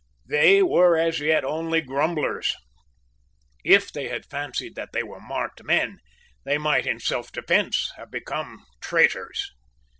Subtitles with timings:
[0.27, 2.55] They were as yet only grumblers.
[3.63, 5.99] If they had fancied that they were marked men,
[6.43, 9.51] they might in selfdefence have become traitors.